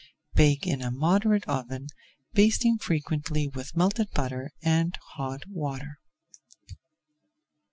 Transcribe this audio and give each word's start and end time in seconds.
Bake 0.33 0.65
in 0.65 0.81
a 0.81 0.89
moderate 0.89 1.47
oven, 1.47 1.85
basting 2.33 2.79
frequently 2.79 3.47
with 3.47 3.77
melted 3.77 4.09
butter 4.15 4.49
and 4.63 4.97
hot 5.13 5.43
water. 5.47 5.99